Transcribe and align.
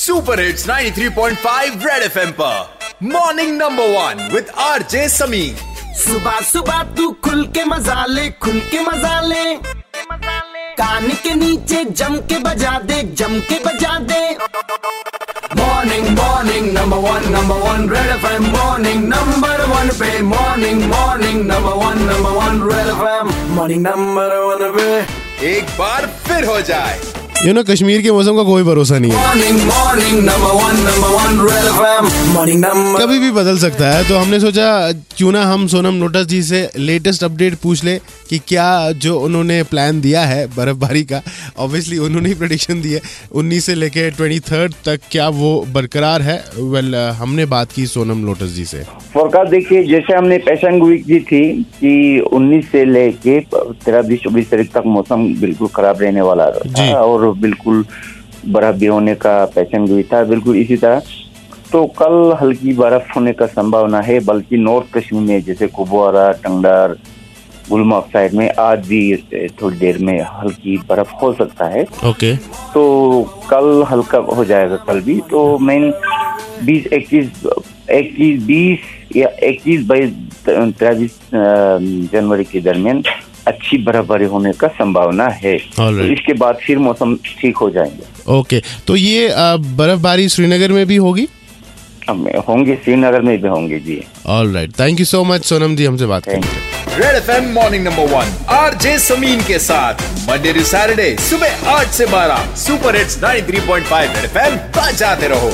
Super 0.00 0.40
hits 0.40 0.64
93.5 0.68 1.82
red 1.86 2.02
FM 2.02 2.30
पर। 2.40 3.06
Morning 3.06 3.50
number 3.56 3.88
one 3.94 4.28
with 4.32 4.46
RJ 4.58 5.08
Sameer 5.08 5.56
सुबह 5.96 6.40
सुबह 6.50 6.82
तू 6.96 7.10
खुल 7.24 7.44
के 7.56 7.64
मज़ा 7.64 8.04
ले 8.06 8.28
खुल 8.44 8.60
के 8.70 8.80
मज़ा 8.80 9.20
ले। 9.20 9.44
कान 10.80 11.08
के 11.24 11.34
नीचे 11.34 11.84
जम 11.84 12.16
के 12.30 12.38
बजा 12.46 12.78
दे 12.88 13.02
जम 13.02 13.38
के 13.50 13.58
बजा 13.66 13.98
दे। 14.08 14.22
Morning 15.60 16.08
morning 16.18 16.72
number 16.78 17.04
one 17.08 17.30
number 17.36 17.62
one 17.68 17.88
red 17.90 18.16
FM 18.16 18.50
morning 18.56 19.08
number 19.08 19.64
one 19.74 19.94
पे 20.00 20.18
morning 20.32 20.84
morning 20.92 21.46
number 21.46 21.84
one 21.84 22.04
number 22.08 22.30
one 22.40 22.68
red 22.72 22.94
FM 22.96 23.54
morning 23.56 23.86
number 23.86 24.36
one 24.38 24.70
पे। 24.78 25.48
एक 25.54 25.78
बार 25.78 26.06
फिर 26.26 26.44
हो 26.44 26.60
जाए। 26.72 26.98
यू 27.46 27.52
नो 27.54 27.62
कश्मीर 27.62 28.00
के 28.02 28.10
मौसम 28.12 28.36
का 28.36 28.42
कोई 28.42 28.62
भरोसा 28.62 28.98
नहीं 28.98 29.12
है। 29.12 29.18
कभी 32.96 33.18
भी 33.18 33.30
बदल 33.30 33.58
सकता 33.58 33.90
है। 33.90 34.08
तो 34.08 34.16
हमने 34.18 34.40
सोचा 34.40 34.92
क्यों 34.92 35.32
ना 35.32 35.42
हम 35.42 35.66
सोनम 35.66 35.94
नोटस 35.94 36.26
जी 36.26 36.42
से 36.42 36.70
लेटेस्ट 36.78 37.24
अपडेट 37.24 37.54
पूछ 37.54 37.84
ले 37.84 37.96
कि 38.30 38.38
क्या 38.48 38.92
जो 38.92 39.18
उन्होंने 39.20 39.62
प्लान 39.62 40.00
दिया 40.00 40.22
है 40.22 40.46
बर्फबारी 40.46 41.02
का 41.02 41.22
ऑब्वियसली 41.58 41.98
उन्होंने 41.98 42.28
ही 42.28 42.34
प्रोडिक्शन 42.34 42.82
दी 42.82 42.92
है। 42.92 43.00
19 43.32 43.66
से 43.66 43.74
लेके 43.74 44.10
ट्वेंटी 44.10 44.40
थर्ड 44.40 44.74
तक 44.86 45.00
क्या 45.10 45.28
वो 45.28 45.66
बरकरार 45.68 46.22
है? 46.22 46.44
वेल 46.58 46.90
well, 46.90 47.14
हमने 47.14 47.44
बात 47.46 47.72
की 47.72 47.86
सोनम 47.86 48.24
लोटस 48.26 48.54
जी 48.54 48.64
से। 48.64 48.82
फोरकास्ट 49.14 49.50
देखिए 49.50 49.82
जैसे 49.84 50.14
हमने 50.14 50.38
पैशन 50.38 50.80
वीक 50.82 51.04
की 51.06 51.20
थी 51.20 51.62
कि 51.62 52.20
19 52.32 52.64
से 52.72 52.84
लेके 52.84 53.40
तेरह 53.40 54.02
बीस 54.02 54.20
चौबीस 54.20 54.50
तारीख 54.50 54.70
तक 54.74 54.82
मौसम 54.86 55.26
बिल्कुल 55.40 55.68
खराब 55.68 55.98
रहने 56.00 56.20
वाला। 56.20 56.50
था 56.50 56.92
और 57.00 57.29
बिल्कुल 57.34 57.84
बर्फ़ 58.46 58.76
भी 58.76 58.86
होने 58.86 59.14
का 59.14 59.44
पैशन 59.54 59.84
वीक 59.86 60.12
था 60.12 60.22
बिल्कुल 60.24 60.56
इसी 60.56 60.76
तरह। 60.76 61.02
तो 61.72 61.84
कल 61.98 62.36
हल्की 62.40 62.72
बर्फ़ 62.74 63.12
होने 63.14 63.32
का 63.32 63.46
संभावना 63.46 64.00
है 64.00 64.18
बल्कि 64.24 64.56
नॉर्थ 64.58 64.92
कश्मीर 64.96 65.22
में 65.22 65.42
जैसे 65.44 65.66
कुपवारा 65.68 66.30
टंगडार 66.44 66.96
गुलमर्ग 67.70 68.04
साइड 68.12 68.32
में 68.34 68.48
आज 68.58 68.86
भी 68.86 69.16
थोड़ी 69.62 69.76
देर 69.78 69.98
में 69.98 70.20
हल्की 70.32 70.76
बर्फ़ 70.88 71.12
हो 71.22 71.32
सकता 71.32 71.66
है। 71.66 71.82
ओके। 72.04 72.34
तो 72.74 72.82
कल 73.50 73.84
हल्का 73.90 74.18
हो 74.36 74.44
जाएगा 74.44 74.76
कल 74.86 75.00
भी। 75.00 75.20
तो 75.30 75.58
मेन 75.58 75.92
बीस 76.64 76.86
इक्कीस 76.92 77.26
इक्कीस 77.90 78.42
बीस 78.44 79.16
या 79.16 79.28
इक्कीस 79.42 79.86
बाईस 79.86 80.10
तेईस 80.48 81.18
जनवरी 82.12 82.44
के 82.44 82.60
दरमियान 82.60 83.02
अच्छी 83.48 83.78
बर्फबारी 83.84 84.24
होने 84.26 84.52
का 84.60 84.68
संभावना 84.68 85.26
है। 85.42 85.56
तो 85.76 86.12
इसके 86.12 86.32
बाद 86.40 86.58
फिर 86.66 86.78
मौसम 86.78 87.16
ठीक 87.40 87.56
हो 87.56 87.70
जाएँगे। 87.70 88.32
ओके 88.32 88.62
तो 88.86 88.96
ये 88.96 89.28
बर्फबारी 89.76 90.28
श्रीनगर 90.28 90.72
में 90.72 90.86
भी 90.86 90.96
होगी? 90.98 91.28
हम 92.08 92.26
होंगे 92.48 92.74
श्रीनगर 92.84 93.22
में 93.22 93.40
भी 93.42 93.48
होंगे 93.48 93.78
ji. 93.80 94.02
All 94.26 94.54
right 94.54 94.78
thank 94.80 95.00
you 95.00 95.06
so 95.06 95.22
much 95.24 95.44
Sonam 95.44 95.76
ji 95.76 95.84
हमसे 95.84 96.06
बात 96.06 96.24
करेंगे 96.24 96.68
red 96.96 97.16
FM 97.16 97.52
morning 97.54 97.84
number 97.84 98.06
one 98.14 98.32
RJ 98.50 98.98
Sameen 98.98 99.40
के 99.48 99.58
साथ 99.58 100.02
मंडे 100.28 100.52
टू 100.52 100.62
सैटरडे 100.64 101.16
सुबह 101.28 101.70
आठ 101.70 101.86
से 101.98 102.06
बारह 102.06 102.54
सुपर 102.56 102.96
हिट्स 102.96 103.20
93.5 103.22 104.16
रेड 104.16 104.24
एफएम 104.24 104.56
बजाते 104.76 105.28
रहो। 105.28 105.52